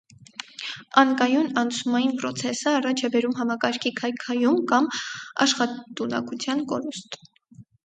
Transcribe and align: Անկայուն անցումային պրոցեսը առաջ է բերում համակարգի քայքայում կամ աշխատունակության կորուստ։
Անկայուն 1.01 1.49
անցումային 1.61 2.15
պրոցեսը 2.21 2.73
առաջ 2.79 3.05
է 3.09 3.11
բերում 3.17 3.37
համակարգի 3.41 3.93
քայքայում 4.01 4.59
կամ 4.73 4.91
աշխատունակության 5.47 6.67
կորուստ։ 6.75 7.23